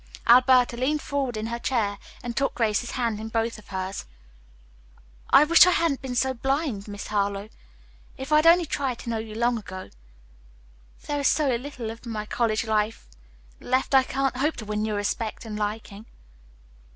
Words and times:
Alberta 0.25 0.75
leaned 0.75 0.99
forward 0.99 1.37
in 1.37 1.45
her 1.45 1.59
chair 1.59 1.99
and 2.23 2.35
took 2.35 2.55
Grace's 2.55 2.93
hand 2.93 3.19
in 3.19 3.29
both 3.29 3.59
of 3.59 3.67
hers. 3.67 4.05
"I 5.29 5.43
wish 5.43 5.67
I 5.67 5.69
hadn't 5.69 6.01
been 6.01 6.15
so 6.15 6.33
blind, 6.33 6.87
Miss 6.87 7.05
Harlowe. 7.05 7.49
If 8.17 8.31
I 8.31 8.37
had 8.37 8.47
only 8.47 8.65
tried 8.65 8.97
to 9.01 9.11
know 9.11 9.19
you 9.19 9.35
long 9.35 9.59
ago. 9.59 9.91
There 11.05 11.19
is 11.19 11.27
so 11.27 11.55
little 11.55 11.91
of 11.91 12.07
my 12.07 12.25
college 12.25 12.65
life 12.65 13.07
left 13.59 13.93
I 13.93 14.01
can't 14.01 14.37
hope 14.37 14.55
to 14.55 14.65
win 14.65 14.85
your 14.85 14.95
respect 14.97 15.45
and 15.45 15.55
liking." 15.55 16.07